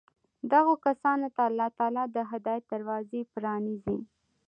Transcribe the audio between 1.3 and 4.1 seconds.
ته الله تعالى د هدايت دروازې پرانېزي